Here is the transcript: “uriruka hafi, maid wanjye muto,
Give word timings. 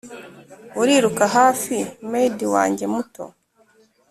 “uriruka 0.81 1.23
hafi, 1.35 1.75
maid 2.11 2.37
wanjye 2.53 2.85
muto, 2.93 3.23